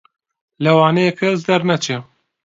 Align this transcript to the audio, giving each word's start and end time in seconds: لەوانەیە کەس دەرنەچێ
لەوانەیە 0.63 1.13
کەس 1.19 1.39
دەرنەچێ 1.49 1.97